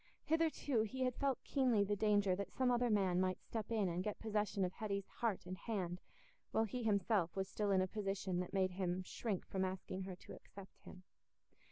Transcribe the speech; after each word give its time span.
Hitherto 0.25 0.81
he 0.81 1.03
had 1.03 1.13
felt 1.13 1.43
keenly 1.43 1.83
the 1.83 1.95
danger 1.95 2.35
that 2.35 2.51
some 2.51 2.71
other 2.71 2.89
man 2.89 3.21
might 3.21 3.39
step 3.43 3.71
in 3.71 3.87
and 3.87 4.03
get 4.03 4.17
possession 4.17 4.65
of 4.65 4.73
Hetty's 4.73 5.05
heart 5.07 5.45
and 5.45 5.55
hand, 5.55 6.01
while 6.49 6.63
he 6.63 6.81
himself 6.81 7.35
was 7.35 7.47
still 7.47 7.69
in 7.69 7.83
a 7.83 7.87
position 7.87 8.39
that 8.39 8.51
made 8.51 8.71
him 8.71 9.03
shrink 9.03 9.45
from 9.45 9.63
asking 9.63 10.05
her 10.05 10.15
to 10.15 10.33
accept 10.33 10.79
him. 10.79 11.03